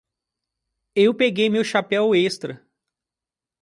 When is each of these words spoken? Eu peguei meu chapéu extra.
Eu 0.95 1.13
peguei 1.13 1.47
meu 1.47 1.63
chapéu 1.63 2.15
extra. 2.15 2.59